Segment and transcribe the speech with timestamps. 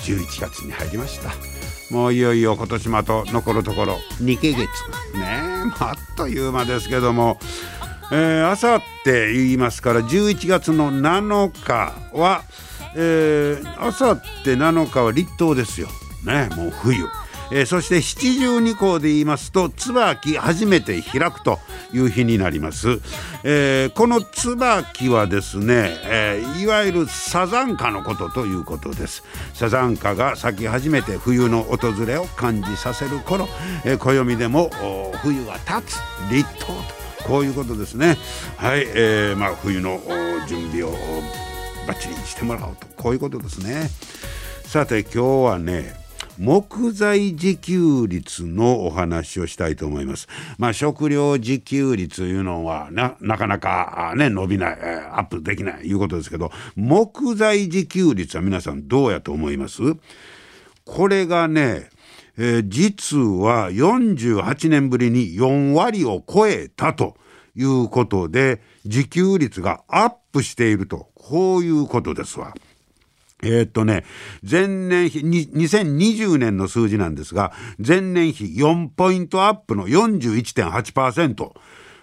[0.00, 1.30] 11月に入りました。
[1.94, 3.98] もういよいよ今年もあと残るところ。
[4.20, 4.56] 2ヶ月。
[4.56, 4.66] ね
[5.78, 7.38] あっという間ですけども。
[8.12, 12.42] えー、あさって言いますから11月の7日は
[12.96, 15.88] えー、あさって7日は立冬ですよ。
[16.24, 17.06] ねもう冬
[17.52, 21.58] えー、そして七十二候で言いますと椿初めて開くと
[21.92, 23.00] いう日になります、
[23.44, 29.22] えー、この椿はですね、えー、いわゆるサザンカのことということです。
[29.54, 33.48] サザンカが咲き始めて冬の訪れを感じさせる頃、
[33.84, 34.70] えー、暦でも
[35.22, 35.98] 冬は経つ
[36.30, 38.16] 立冬とこういうことですね。
[38.56, 40.00] はい、えー、まあ冬の
[40.48, 40.90] 準備を
[41.86, 43.90] バッチリしてもらおうとこういうことですね。
[44.64, 45.99] さて今日はね
[46.40, 50.26] 木材自給率のお話をしたいと思います。
[50.56, 59.82] まあ、食料自給率というのはななかなかね伸びないアップできないいうことですけど木材自給率は皆さんどうやと思います？
[60.86, 61.90] これがね
[62.38, 67.16] えー、実は48年ぶりに4割を超えたと
[67.54, 72.54] いうことで自給率がアップしているとこういうことですわ。
[73.42, 74.04] え、っとね、
[74.48, 77.52] 前年比、2020年の数字なんですが、
[77.84, 81.52] 前年比4ポイントアップの41.8%。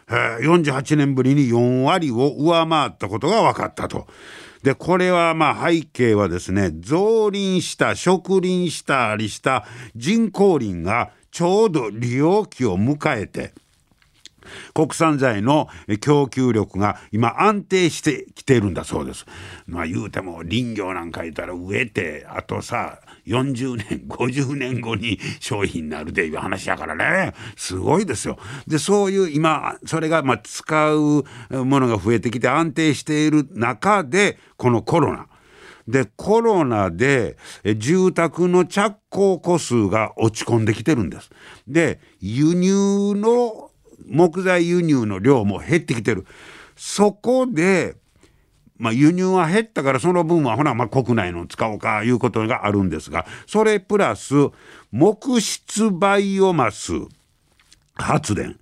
[0.10, 4.08] 48年ぶりに4割を上回ったことが分かったと。
[4.64, 9.66] で、これはまあ背景はですね、増林した植林したりした
[9.96, 13.54] 人工林がちょうど利用期を迎えて、
[14.74, 15.68] 国産材の
[16.02, 19.26] 供給力が今安定してきているんだそうです。
[19.68, 28.38] まあ言うても林業なんか言ったら植えてあとさ40年50年後に商品になるでいう話やからねすごいですよ。
[28.68, 35.28] でそういう今それがま使うものが増えてきて安定している中でこのコロナ。
[35.88, 37.38] でコロナで
[37.78, 41.30] 住宅の着工戸数が落ち込んできてるんです。
[41.66, 43.67] で輸入の
[44.06, 46.26] 木材輸入の量も減ってきてる。
[46.76, 47.96] そこで、
[48.78, 54.36] まあ、輸入は減ったからその分はほな、まあ、国内の使おうかいうことがあるんですがそれプラス
[54.92, 56.94] 木質バイオマス
[57.96, 58.60] 発電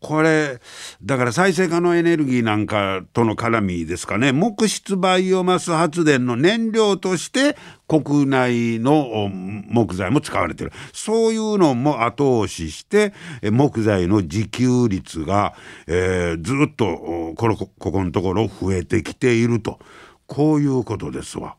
[0.00, 0.60] これ
[1.02, 4.32] だから再生可能エネルギーなんかとの絡みですかね。
[4.32, 7.56] 木質バイオマス発電の燃料として
[7.88, 9.30] 国内の
[9.68, 10.72] 木材も使われてる。
[10.92, 15.54] そういうのも後押しして木材の自給率が、
[15.86, 19.78] えー、ずっとこのここのところ増えてきていると。
[20.26, 21.56] こういうことですわ。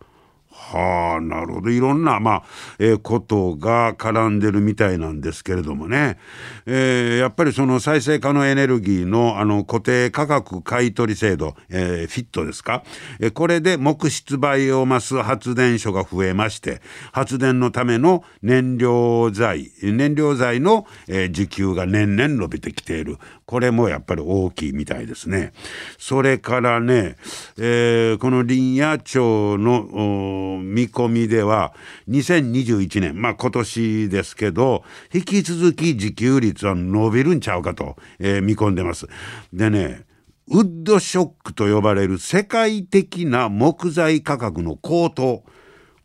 [0.60, 1.70] はあなるほど。
[1.70, 2.44] いろんな、まあ
[2.80, 6.18] えー、ことが絡んでるみたいなんですけれどもね、
[6.66, 12.84] えー、やっぱりその再生可能エネルギーのあの固定価格買取制度、えー、フィットですか、
[13.20, 16.82] え、これで木質バイオマス発電所が増えまして
[17.12, 23.20] 発電のための燃料材燃料材の、え、需給が年々伸びてきている。
[23.48, 25.54] これもやっぱり大きいみたいですね。
[25.98, 27.16] それからね、
[27.58, 31.74] えー、この林野庁の見込みでは
[32.10, 39.08] 2021年まあ今年ですけど引き続き自給率は伸びるんちゃうかと、えー、見込んでます。
[39.54, 40.04] でね
[40.50, 45.46] ウッドショックと呼ばれる世界的な木材価格の高騰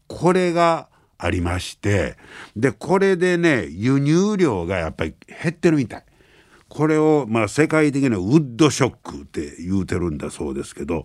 [0.07, 0.89] これが
[1.19, 2.17] ありまして
[2.55, 6.05] でこれでね輸入量がやっぱり減ってるみたい。
[6.73, 11.05] これをまあ世界的なウッドショックって言うてるんだそうですけど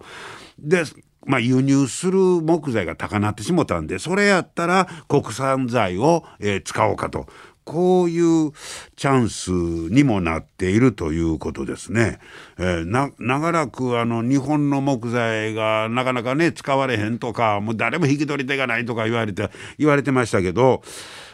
[0.58, 0.84] で
[1.26, 7.28] まあ、輸入する木材が高鳴ってしもたんでそれやったら国産材を、えー、使おうかと。
[7.68, 8.54] こういう
[8.96, 12.20] チャンスにもなっているということですね。
[12.58, 20.82] えー、長らくあの日本の木材がなかなかね使われへんとかもう誰も引き取り手がないとか言われて言われてましたけど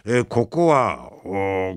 [0.05, 1.11] えー、ここは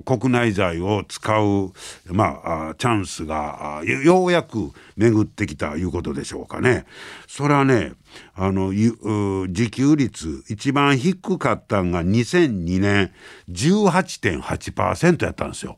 [0.03, 1.71] 国内材を使う、
[2.07, 6.85] まあ、チャンスがようやく巡ってきたいうことでしょうかね。
[7.27, 7.93] それはね
[8.35, 13.11] あの自給率一番低かったんが2002年
[13.51, 15.77] 18.8%やったんですよ。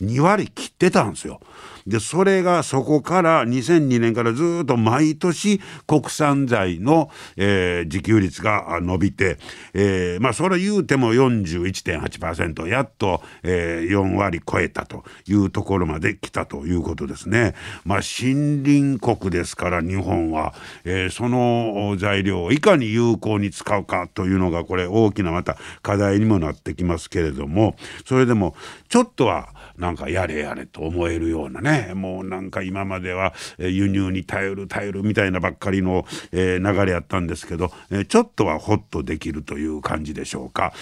[0.00, 1.40] 2割切ってたんですよ。
[1.88, 9.38] でそれがそこから2002年からずっと毎年国産材の、えー、自給率が伸びて、
[9.72, 17.54] えー、まあそれ言うても41.8%やっと、えー、4割超えたというところまで来たということですね。
[17.84, 20.54] まあ森林国ですから日本は、
[20.84, 28.54] えー、その材料をいかに有効に使うかというのがこれ大きなまた課題にもなってきますけれどもそれでも
[28.88, 37.72] ちょっとはなんかやれやれと思えるようなねもうなんか今までは輸入に頼る頼るみたいなばっかりの、流れやったんですけど、
[38.08, 40.72] ちょっとはホッとできるという感じでしょうか、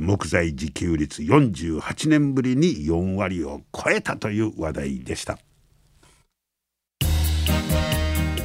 [0.00, 5.38] 木材自給率48年ぶりに4割を超えたという話題でした。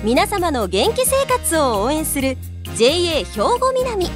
[0.03, 2.35] 皆様の元気生活を応援する
[2.75, 3.23] JA 兵
[3.59, 4.07] 庫南。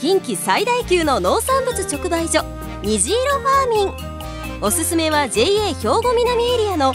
[0.00, 2.42] 近畿最大級の農産物直売所
[2.82, 4.62] 虹色ファーミン。
[4.62, 6.94] おすすめは JA 兵庫南エリアの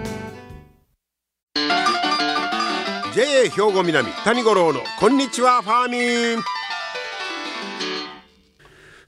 [3.51, 6.43] 兵庫南谷五郎のこんにちはファーミン。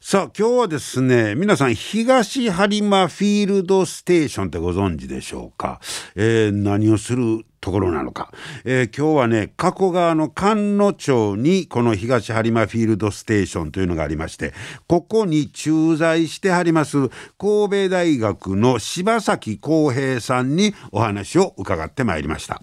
[0.01, 5.79] さあ今日はですね皆さん東播磨フィールドステーションってご存知でしょうか、
[6.15, 8.33] えー、何をするところなのか、
[8.65, 14.53] えー、今日はね加古川の菅野町にこの東播磨フィールドステーションというのがありまして
[14.87, 17.07] ここに駐在してはります
[17.37, 22.61] 神戸大学の柴崎康平さんにお話を伺ってまいりました。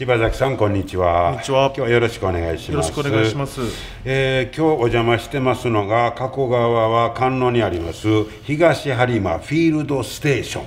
[0.00, 1.32] 柴崎さんこんにちは。
[1.32, 1.66] こんにちは。
[1.66, 2.72] 今日はよろしくお願いします。
[2.72, 3.60] よろしくお願いします。
[4.02, 10.64] えー、今日お邪魔してますのが加古川は観音にあります東播磨フィールドステーション。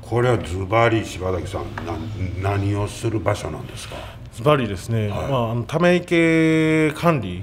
[0.00, 3.96] これはズバリ柴崎さんな何をする場所なんですか？
[4.32, 5.08] ズバリですね。
[5.08, 7.42] はい、まああのため池管理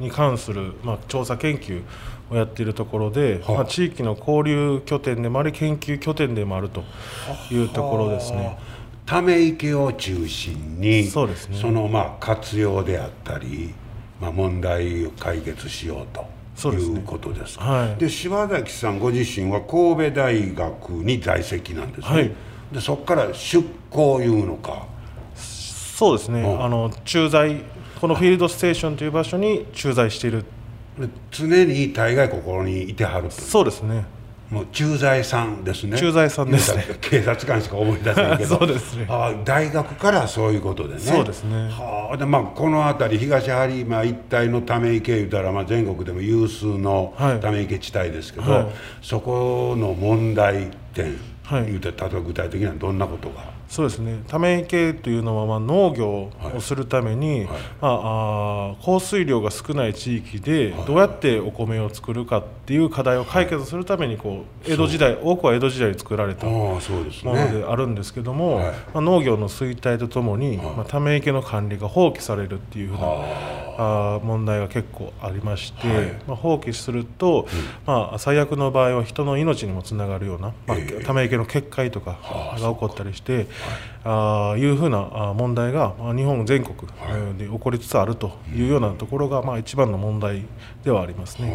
[0.00, 1.82] に関するまあ調査研究。
[2.30, 6.84] をやっているところで、はあ、まあ、地域の交流拠点でもあり研究拠点でもあると
[7.50, 8.58] いうところですね。
[9.08, 13.72] はあため池を中心にそね、そのまあ活用であったり、
[14.20, 16.26] まあ、問題を解決しようと。
[16.54, 17.64] そういうことですか。
[17.64, 22.08] はい、で柴崎さんご自身は神戸大学に在籍なんですね。
[22.08, 22.32] はい、
[22.72, 24.86] でそこから出向いうのか。
[25.36, 26.40] そうですね。
[26.40, 27.62] うん、あの駐在
[28.00, 30.44] このフィールドステーションという場所に駐在している。
[31.30, 34.04] 常に大概ここにいてはるそうですね。
[34.50, 35.98] もう駐在さんですね。
[35.98, 36.86] 駐在さんですね。
[37.02, 38.56] 警察官しか思い出せないけど。
[38.58, 39.06] そうですね。
[39.08, 41.00] あ大学からそういうことでね。
[41.00, 41.68] そうですね。
[41.68, 48.72] はあでまあこの辺り東播磨一帯のため池言うたら、まあ、全国でも有数のため池地帯ですけど、はいはい、
[49.02, 54.22] そこの問題点、はい、言うて例えば具体的にはどんなことがそうですね。
[54.26, 57.44] ため池というのはまあ農業をするために、はい。
[57.44, 73.06] はい、まあ、あ降水量が少ない地域でどうやってお米を作るかっていう課題を解決するためにこう江戸時代多くは江戸時代に作られたものであるんですけども、はい、まあ、農業の衰退とともに、まあ、ため池の管理が放棄されるっていうふうな
[73.80, 77.48] あ問題が結構ありまして、まあ、放棄すると、うん、
[77.86, 82.18] まあ、最悪の場合は人の命にもつながるような、まあ、ため池の決壊とか
[82.58, 83.46] が起こったりして。
[84.04, 86.76] あいうふうな問題が日本全国
[87.36, 90.44] で起こりつつあるというようなところが、まあ、一番の問題
[90.84, 91.52] ではありますね。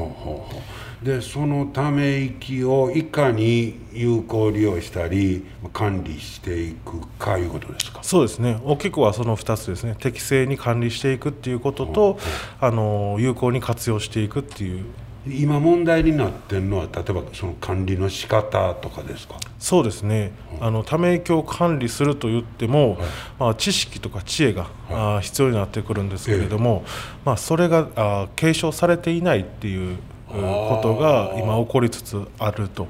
[1.01, 5.43] でそのため息をいかに有効利用したり
[5.73, 7.99] 管理していくかいうことですか？
[8.03, 8.59] そうですね。
[8.63, 9.95] 大きくはその2つですね。
[9.99, 12.17] 適正に管理していくっていうことと、
[12.61, 14.85] あの有効に活用していくっていう
[15.25, 19.35] 今問題になってるのは例えばその管理の仕方とかですか？
[19.57, 22.99] そうですね、うん、あのため池を管理すると言っても、はい、
[23.39, 26.89] まあ、知識とか知恵が、はい、必要になってくるんですけれども、え
[27.25, 32.87] まあ、それがあ継承されていないっていうことが今起こりつつあると。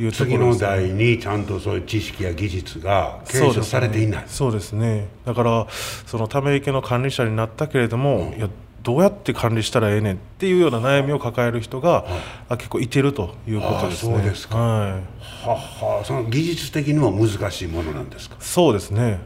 [0.00, 4.24] いうところ次の代にちゃんとそういう知識や技術が継承されていない。
[4.28, 5.08] そうですね。
[5.24, 5.66] だから
[6.06, 8.50] そのため池の管理者になったけれども、うん、
[8.82, 12.06] どうやって管理したらええねんっていうような悩みを抱える人が、は
[12.52, 14.14] い、結構いてるということですね。
[14.14, 14.58] そうですか。
[14.58, 14.90] はい。
[14.90, 18.36] ははその技術的にも難しいものなんですか？
[18.40, 19.18] そうですね。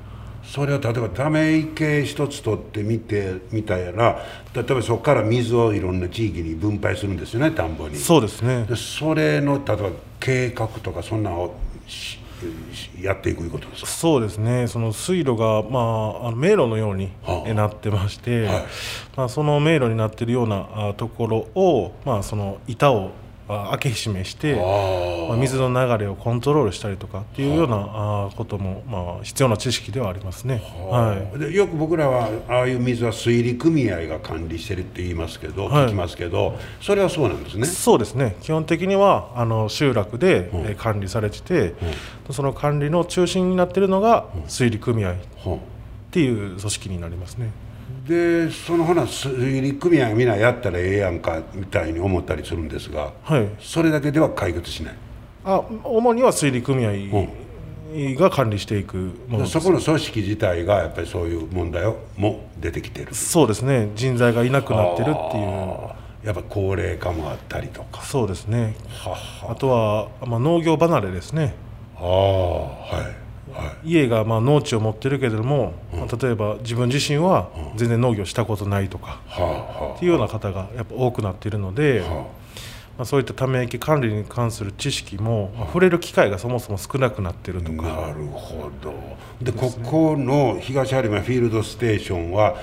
[0.45, 4.23] それは例えばため池一つ取ってみてみたら
[4.55, 11.57] 例えばそこから水をいろんな地域に分配するんですよね田んぼにそうですねでそれの例えば計画とかそんなのを
[13.03, 13.87] やっていくいうことですか？
[13.89, 14.67] そうですね。
[14.69, 15.81] その水路が、ま
[16.25, 17.11] あ、あの迷路のように
[17.55, 18.65] なってまして、はい。
[19.17, 23.22] まあ、その迷路になっているようなあところを、まあ、その板をあ
[23.71, 28.31] 開け閉めして、まあ、水の流れをコントロールしたりとかっていうようなあ。
[28.37, 30.63] ことも、まあ、必要な知識ではありますね。
[30.91, 31.39] はい。
[31.39, 35.87] でよく僕らはああいう水は水利組合が管理してるって言いますけど、はい。
[35.87, 37.67] 聞きますけどそれはそうなんですね。
[37.67, 38.37] そうですね。
[38.41, 41.75] 基本的にはあの集落で、えー管理されてて、
[42.31, 45.59] その管理の中心になっているのが水利組合っは
[46.11, 47.51] ていう組織になりますね。
[48.05, 54.95] あでそのほな水利組合みんなやったらええやんかみたいに思ったりするんですがはい、それだけでは解決しない。
[55.45, 57.29] あ主には水利組合
[58.19, 63.15] が管理していくものそこの組織自体がやっぱりそういう問題をも出てきてる。
[63.15, 63.91] そうですね。
[63.97, 66.03] 人材がいなくなってるっていう。
[66.25, 68.03] やっぱ高齢化もあったりとか。
[68.03, 68.77] そうですね。
[69.49, 71.55] あとは、まあ、農業離れですね。
[71.97, 73.22] ああはいはい
[73.85, 82.03] 家がまあ農地を持ってるけれども、まあ例えば自分自身は全然農業したことないとかはあっていうような方がやっぱ多くなっているので、
[82.99, 88.93] まあ、そういったため池管理に関する知識も、まあ触れる機会がそもそも少なくなっているとか、なるほど。
[89.41, 92.57] でここの東有馬フィールドステーションは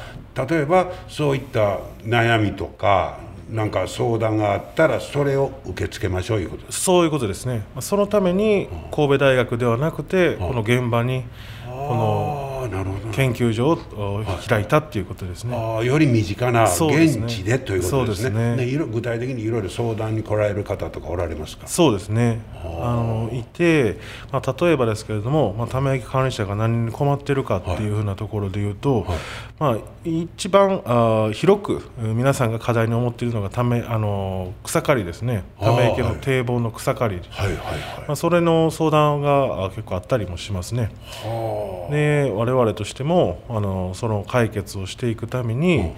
[0.47, 3.19] 例えばそういった悩みとか
[3.51, 6.81] なんか相談があったらそれを受け付けましょういうことです。
[6.81, 11.23] そういうことですね、まあそのために神戸大学ではなくて、この現場に
[11.65, 15.55] この研究所を開いたっていうことですね。
[15.55, 18.55] ああより身近な現地でということですね。
[18.57, 18.85] ですね。
[18.85, 21.67] 具体的にいろいろ相談に来られる方とかおられますか？
[21.67, 22.41] そうですね。
[22.53, 23.97] あのいて、
[24.31, 29.07] まあ、例えばですけれども、まあ、ため池管理者が何に困っているかっていうふうなところで言うと、
[29.59, 35.43] まあ、一番あー広くうん皆さんが課題に思っているのがためあの草刈りですね。
[35.59, 37.77] ため池の堤防の草刈り、はいはいはい。
[38.07, 40.91] まあ、それの相談があ結構あったりもしますね。
[41.91, 45.91] で我々としてもあのその解決をしていくために、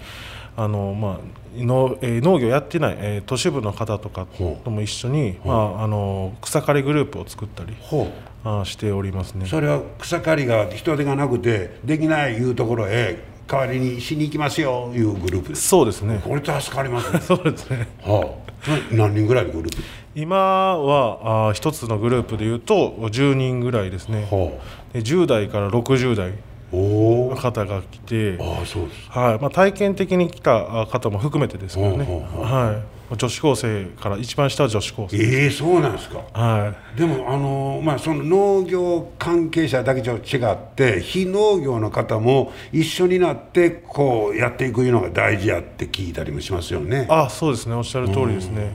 [0.56, 1.18] あのまあ
[1.54, 4.26] 農えー農業やってない、えー都市部の方とか
[4.64, 8.08] とも一緒に、まあ、あの草刈りグループを作ったりほう。
[8.44, 9.46] あしておりますね。
[9.46, 15.68] それは草刈りが人手がなくてできないいうところへ代わりにしに行きますよいうグループです。
[15.68, 16.22] そうですね。
[16.24, 17.20] これ助かりますね。
[17.20, 17.86] そうですね。
[18.00, 18.34] は
[18.66, 19.82] あ、何人ぐらいのグループ？
[20.14, 24.26] 今はあ一つのグループでいうと10人ぐらいですね。
[24.30, 24.52] は
[24.94, 26.32] で10代から60代
[26.72, 29.10] の方が来て、ああそうです。
[29.10, 29.38] はい。
[29.38, 32.76] まあ、体験的に来たあ方も含めてですけどね、ほうほうはい、
[33.16, 36.18] 女子高生から一番下は女子高生、ええそうなんですか。
[36.32, 47.06] はい、でもあのまあその農業関係者だけと違って非農業の方も一緒になってこうやっていくのが大事やって聞いたりもしますよね。
[47.08, 47.74] あそうですね。
[47.74, 48.72] おっしゃる通りですね、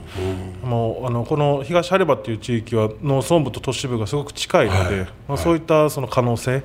[0.62, 6.62] もうあのこの東播磨っていう地域は農村部と都市部がすごく近いので、まあ、そういったその可能性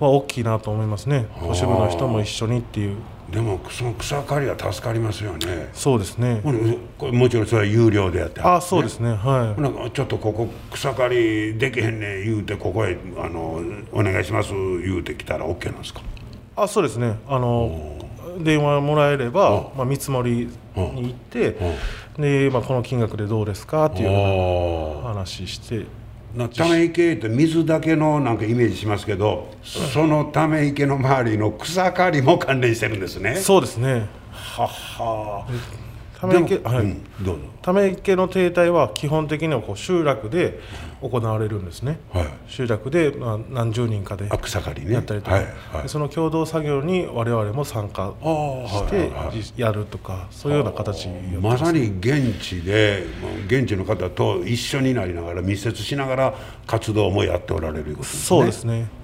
[0.00, 2.96] は大きいなと思いますね、都市部の人も一緒にっていう、
[3.32, 5.70] でもその草刈りは助かりますよね。
[5.72, 9.60] そうですね、もちろんそれは有料でやってあそうですね、はい。
[9.60, 13.62] なんかちょっとここ草刈りできへんねん言うてここへあの
[13.92, 16.02] お願いします言うてきたら OK なんですか？
[16.56, 17.18] あそうですね。
[17.26, 17.98] あの
[18.38, 21.56] 電話もらえれば、まあ、見積もりに行って、
[22.18, 23.86] でまあ、この金額でどうですか？
[23.86, 25.78] っていう話して。
[25.78, 25.84] な
[26.48, 33.36] ため池って水だけのなんかイメージしますけど、そのため池の周りの草刈りも関連してるんですね。
[33.36, 34.08] そうですね。
[34.32, 35.46] はは
[36.22, 36.76] ため池はい。
[36.78, 37.24] うん。
[37.24, 37.42] どうぞ。
[37.62, 40.60] ため池の停滞は基本的にはこう集落で
[41.00, 42.26] 行われるんですね、はい。
[42.46, 44.94] 集落で、まあ、何十人かであ草刈りね。
[44.94, 45.44] やったりとか、はい。
[45.44, 45.82] はい。
[45.82, 49.12] でその共同作業に我々も参加して
[49.56, 51.08] やるとかそういうような形
[51.40, 53.04] まさに現地で
[53.46, 56.34] 現地の方と一緒になりながら密接しながら
[56.66, 58.22] 活動もやっておられるいうことですね。
[58.22, 59.01] そうですね。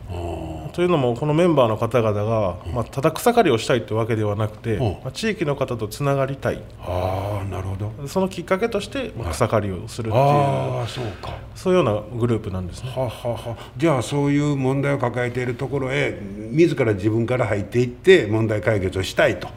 [0.79, 8.07] というのもこのメンバーの方々が、まあ、ただ草刈りをしたいというわけではなくて、うんまあ、地域の方とつながりたいああなるほど。
[8.07, 11.37] そのきっかけとして、まあ、草刈りをするっていう、ああそうか。
[11.57, 12.93] そういうようなグループなんですね。
[12.95, 16.17] はははじゃあそういう問題を抱えているところへ
[16.53, 19.49] 自ら自分から入っていって問題解決をしたいと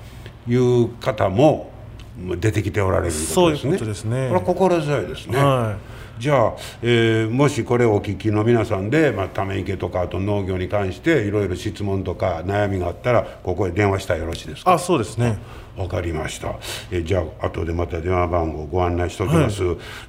[0.47, 1.69] いう方も
[2.39, 3.19] 出てきておられるね。
[3.19, 5.37] そういうことですねこれは心強いですね。
[5.37, 5.77] は
[6.21, 14.73] じゃあ、えーもしこれをお聞きの皆さんで、まあ、ため池とかあと農業に関していろいろ質問とか悩みがあったらここへ電話したらよろしいですか？
[14.73, 15.39] あそうですね。
[15.75, 16.59] わかりました。
[16.91, 19.63] えじゃあ後でまた電話番号ご案内しておきます。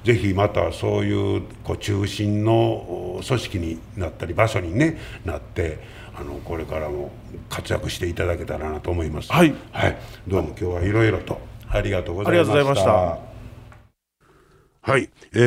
[0.05, 5.79] ぜひまたそういうこう中心のお組織になったり場所にねなって
[6.15, 7.11] あのこれからも
[7.49, 9.33] 活躍していただけたらなと思います。
[9.33, 9.97] はいはい。
[10.29, 11.41] どうも今日はいろいろと
[11.71, 12.53] ありがとうございました。
[12.53, 13.33] ありがとうございました
[14.83, 15.39] はい、え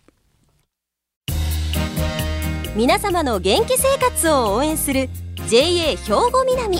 [2.75, 5.09] 皆様の元気生活を応援する
[5.47, 5.97] JA 兵
[6.29, 6.79] 庫南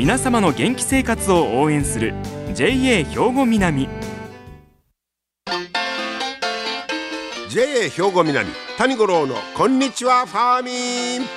[0.00, 2.14] 皆様の元気生活を応援する
[2.54, 3.86] JA 兵庫南。
[7.50, 11.28] JA 兵庫南谷五郎のこんにちはファーミン。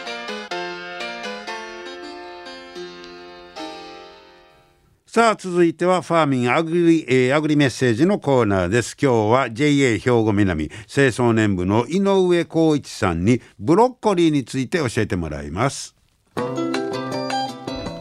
[5.08, 8.96] さあ続いてはファーミンアグリ、えー、アグリメッセージのコーナーです。
[8.96, 15.98] 今日は JA 兵庫南清掃年部の井上光一さんにブロッコリーについて教えてもらいます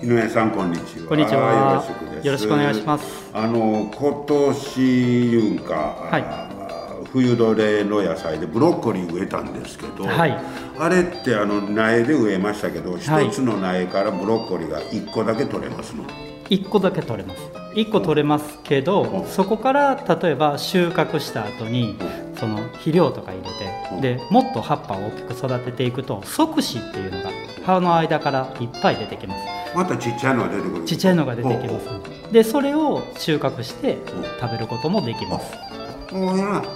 [0.02, 1.08] 井上さんこんにちは。
[1.08, 1.84] こんにちは。
[2.24, 3.30] よろしくお願いします。
[3.32, 5.74] あの今年いうか、
[6.10, 10.36] はい、冬どれの野菜でブロッコリー植えたんですけど、はい、
[10.76, 16.02] あれってあの苗で植えましたけど、一、はい、つの苗からブロッコリーが一個だけ取れますの？
[16.50, 17.40] 一個だけ取れます。
[17.76, 21.96] 一個取れますけど、そこから例えば収穫した後に、
[22.36, 27.30] その肥料とか入れて、でもっと葉っぱを大きく育てていくと即死っていうのが
[27.64, 29.61] 葉の間からいっぱい出てきます。
[29.74, 30.84] またちっちゃいのが出てくる。
[30.84, 31.88] ちっちゃいのが出てきます。
[32.32, 33.98] でそれを収穫して
[34.40, 35.52] 食べることもできます。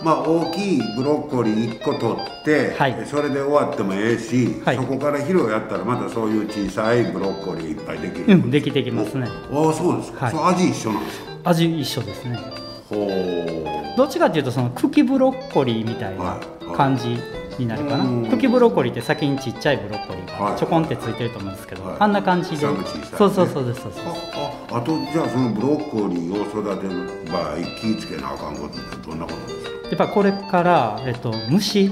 [0.02, 9.28] まあ大きいブロッコリー1個取って、はい、それで終わってもええし、はい、そこから肥料やったらまたそういう小さいブロッコリーいっぱいできる、うん、できてきますね。
[9.52, 11.50] ああそうですか、はい、味一緒なんですか？
[11.50, 12.38] 味一緒ですね。
[12.88, 13.96] ほう。
[13.98, 16.38] どっちかっていうとその茎ブロッコリーみたいな
[16.74, 17.18] 感じ
[17.58, 18.30] になるかな。
[18.30, 23.92] 茎ブロッコリーって先にちっちゃいブロッコリーがちょこんってついてると思うんですけど、はい、あんな感じで、そうそうそうですそう。
[23.92, 24.02] です
[24.70, 29.76] あとじゃあそのブロッコリーを育てる場合気ぃつけなあかんことってどんなことですか？
[29.88, 31.90] やっぱこれから、えっと、虫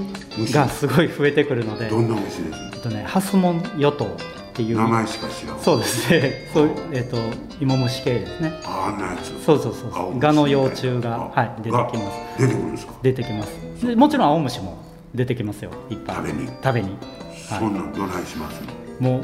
[0.53, 2.59] がすごい増えてくるのでどんな虫です？
[2.73, 4.11] えっとねハスモンヨトウっ
[4.53, 5.59] ていう名前しか知らん。
[5.59, 6.49] そうですね。
[6.53, 7.17] そうえっと
[7.59, 8.51] 芋虫系ですね。
[8.65, 11.97] あんなやつそうそうそうガの幼虫がはい出てきます。
[12.37, 12.93] 出てくるんですか？
[13.01, 13.87] 出てきます。
[13.87, 14.84] でもちろん青虫も
[15.15, 16.15] 出てきますよいっぱい。
[16.17, 16.47] 食べに。
[16.47, 16.89] 食べに、
[17.49, 18.61] はい、そんなんどないします
[18.99, 19.23] もう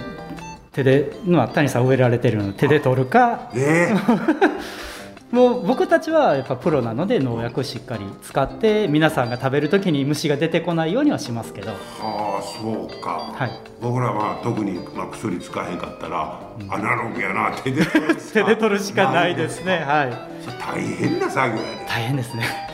[0.72, 3.52] 手でまあ谷さん植えられてるので手で取るか。
[3.54, 3.94] ええ。
[3.94, 4.52] ー
[5.32, 11.72] もう僕たちはやっぱプロなので農薬しっかり使って皆さんが食べる時に虫が出てこないようにはしますけど。
[11.72, 11.78] は
[12.40, 13.52] あそうか、はい、
[13.82, 19.84] 僕らは特に、まあ、薬使えへんかったら、うん、アナログやな手で取る 手で取るしかないですね。
[19.86, 20.32] はい。
[20.60, 22.71] 大変な作業やね大変ですね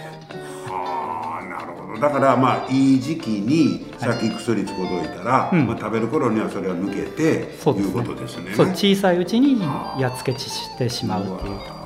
[1.95, 8.53] だからまあいい時期に先薬つこどいたら、はいまあ、食べる頃にはそれは抜けて、いうことですね。
[8.53, 9.59] そう小さいうちに
[9.99, 11.77] やっつけしてしまうっていう。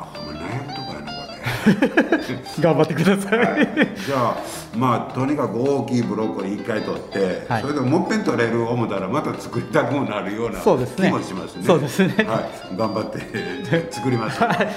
[0.41, 2.61] 悩むとこやなこれ。
[2.61, 3.67] 頑張ってください、はい、
[4.05, 4.37] じゃあ
[4.75, 10.67] まあとにかく大きいブロッコリー1回取って、はい、それでもっぺん取れる思ったらまた作りたくもなるような気
[11.09, 11.63] もしますね。
[11.63, 12.15] そうですね。
[12.27, 14.67] はい、頑張って作ります はい、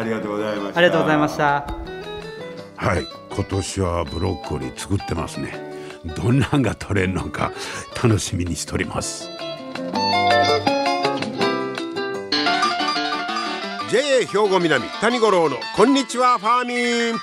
[0.00, 0.78] ありがとうございました。
[0.78, 1.66] ありがとうございました。
[2.76, 5.54] はい今年はブロッコリー作ってますね。
[6.16, 7.52] どんなんが取れるのか
[8.02, 9.28] 楽しみにしております。
[13.90, 17.20] JA 兵庫南谷五郎のこんにちはファーミン。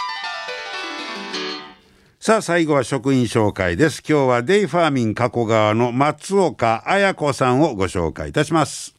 [2.19, 4.03] さあ最後は職員紹介です。
[4.07, 8.96] 今日はデイファーミン加古川の松岡綾子さんをご紹介いたします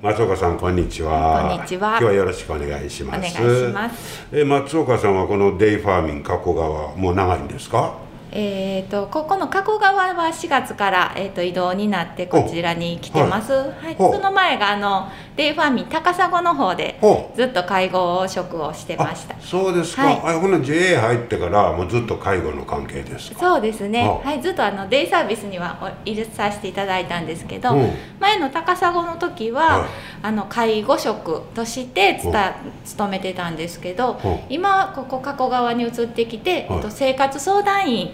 [0.00, 1.48] 松岡さんこんにちは。
[1.50, 1.88] こんにちは。
[1.90, 3.18] 今日はよろしくお願いします。
[3.18, 4.26] お願いします。
[4.32, 7.94] え松岡さんはこのデイファーミン加古川もう長いんですか？
[8.30, 13.94] えー、とここの加古川は4月から、えー、と移動になってこちらに来てます、はい。
[13.94, 14.12] ほう。
[14.12, 17.00] その前があのデイファーミン高砂の方で
[17.34, 19.34] ずっと介護職をしてました。
[19.34, 20.36] あそうですか、はい。
[20.36, 23.40] あほな JA 入ってからもうずっと介護の関係ですか？
[23.40, 27.92] そうですね、あはい、ずっとあのデイサービスにはお入れさせていただいたんですけど、うん。
[28.20, 29.88] 前の高砂の時は、はい。
[30.22, 34.28] あの介護職としてつうんた勤めてたんですけど、う。
[34.28, 36.76] ん今ここ加古川に移ってきて、はい。
[36.76, 38.10] えっと、生活相談員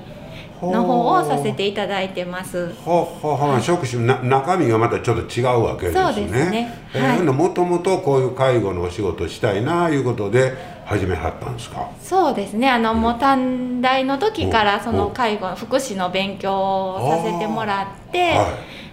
[0.63, 2.73] の方をさせていただいてます。
[2.85, 6.05] ははは、職種な中身がまたちょっと違うわけですね。
[6.05, 6.79] そうですね。
[6.95, 7.19] えはい。
[7.19, 11.89] ーもともとこういう介護のお仕事したいないうことで始めはったんですか？
[12.01, 12.71] そうですね。
[12.71, 16.53] あのもう短大の時からそうんの介護福祉の勉強
[16.95, 18.47] をさせてもらって、は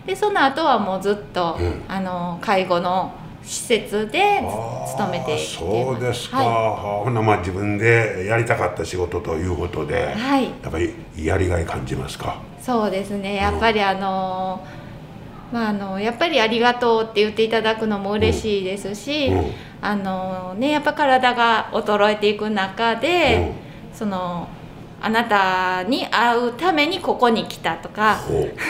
[0.05, 1.83] でその後はもうずっと、うん。
[1.87, 3.11] あの介護の
[3.43, 4.43] 施設で
[4.87, 6.37] つ勤めてそうですか。
[6.37, 12.41] ははほなまあ自分でやりたかった仕事ということで、い、はい、やっぱりやりがい感じますか？
[12.61, 13.35] そうですね。
[13.35, 14.65] やっぱりあの
[15.51, 19.51] まああのやっぱりありがとうって言っていただくのも嬉しいですし、うん。
[19.81, 23.51] あのねやっぱ体が衰えていく中で、
[23.91, 24.47] その
[25.01, 28.19] あなたに会うためにここに来たとか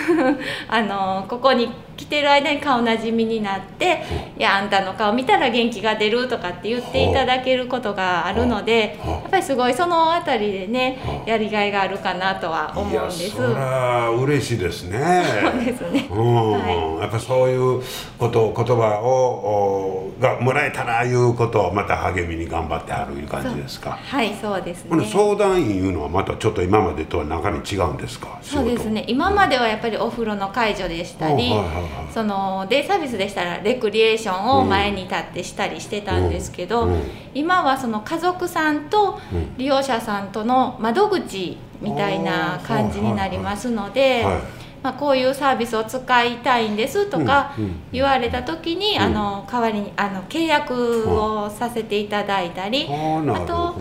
[0.69, 1.69] あのここに
[2.01, 4.01] 来てる間に顔なじみになって
[4.37, 13.29] 「いやあんたの顔見たら元気が出る」とかって言っていただけることがあるのではあやっぱりすごいそのあたりでねはあやりがいがあるかなとは思うんいやです。
[13.35, 15.23] そりゃ嬉しいですね。
[15.43, 16.07] そうですね。
[16.09, 16.51] うん。
[16.51, 17.81] はやっぱそういう
[18.17, 23.97] こと言葉をおがもらえたらいうことをまた励みに頑張ってあるいう感じですか？
[24.01, 25.05] はいそうですね。
[25.05, 28.39] 相談員いうのはまたちょっと今までとは中身違うんですか？
[28.41, 29.03] そうですね。
[29.07, 36.89] 今まではやっぱりお風呂の介助でしたり、はいはいはいそのデイサービスでしたらレクリエーションを前に立ってしたりしてたんですけど、
[37.33, 39.57] 今はその家族さんとうん。
[39.57, 44.23] 利用者さんとの窓口みたいな感じになりますので。
[44.23, 44.61] はい。
[44.83, 47.53] まあ、こういうサービスを使いたいんですとか
[47.91, 53.75] 言われた時に、あの代わりにあの契約をさせていただいたり、あと。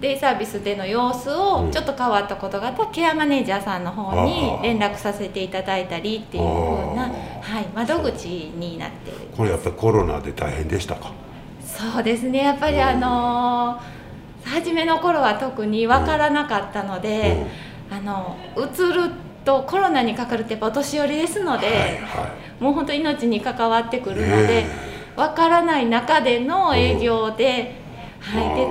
[0.00, 1.70] デイサービスでの様子をうん。
[1.70, 7.08] ちょっと変わったことがあったらケアマネージャーさんの方に連絡させていただいたりっていう風な、あ
[7.42, 11.12] はい、窓口になっているこれやっぱりコロナで大変でしたか？
[11.64, 12.38] そうですね。
[12.38, 14.02] やっぱりあのー
[14.44, 17.46] 初めの頃は特に分からなかったので、
[17.88, 19.10] あのうつる
[19.44, 22.62] とコロナにかかるってやっぱお年寄りですので、はいはい。
[22.62, 24.66] もう本当命に関わってくるのねで
[25.16, 27.76] 分からない中での営業で,、
[28.20, 28.66] はい、あで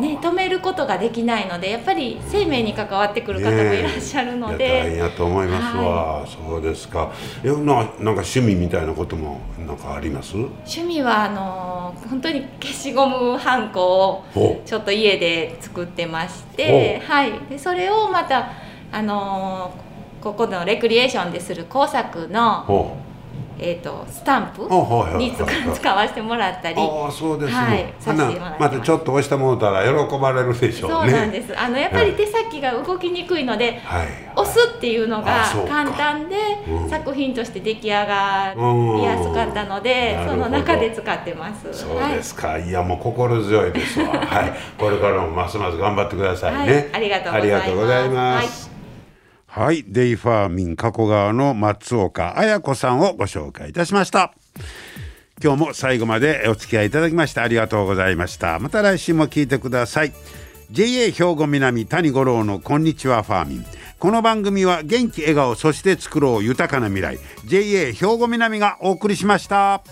[0.00, 7.12] ね、止めることができないのでやっぱり生命に関わってくる方もいらっしゃるのいや大変で、やと思いますわ、そうですか。
[7.44, 10.34] えななんか趣味みたいなこともなんかあります？
[10.36, 18.52] 趣味はあの本当に消しゴムはんこをほちょっと家で作ってまして、はい、でそれをまた
[18.92, 19.72] あの
[20.20, 22.96] ここのレクリエーションでする工作うの、ほ
[23.62, 26.76] えー、とスタンプうはいはいに使使わせてもらったり。
[26.78, 31.58] ああそうですね、はいさせてもらってまたちょっと押してもらったら喜ばれるでしょそううねなんです。
[31.58, 34.06] あのやっぱり手先が動きにくいので、はい。
[34.36, 36.36] 押すっていうのが簡単で
[36.68, 36.90] うん。
[36.90, 40.42] 作品として出来上がうんりやすかったので、そなるほど。
[40.44, 41.72] の中で使ってます。
[41.72, 44.08] そうですか、い、やもう心強いですわ。
[44.08, 44.52] はい。
[44.78, 46.88] これからもますます頑張ってくださいね、はい。
[46.94, 47.30] ありがと
[47.74, 48.69] うございます
[49.52, 54.32] はい、デイファーミン加古川の松岡綾子さんをご紹介いたしました。
[55.42, 58.60] 今日も最後までお付き合いいただきましてありがとうございました。
[58.60, 60.12] また来週も聞いてください。
[60.70, 63.66] JA 兵庫南谷五郎のこんにちはファーミン。
[63.98, 67.18] この番組は元気笑顔そして作ろう豊かな未来。
[67.44, 69.82] JA 兵庫南がお送りしました。